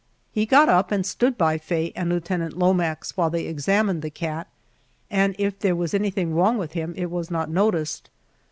He 0.31 0.47
got 0.47 0.67
up 0.67 0.91
and 0.91 1.05
stood 1.05 1.37
by 1.37 1.59
Faye 1.59 1.93
and 1.95 2.09
Lieutenant 2.09 2.57
Lomax 2.57 3.15
while 3.15 3.29
they 3.29 3.45
examined 3.45 4.01
the 4.01 4.09
cat, 4.09 4.47
and 5.11 5.35
if 5.37 5.59
there 5.59 5.75
was 5.75 5.93
anything 5.93 6.33
wrong 6.33 6.57
with 6.57 6.73
him 6.73 6.95
it 6.97 7.11
was 7.11 7.29
not 7.29 7.51
noticed. 7.51 8.09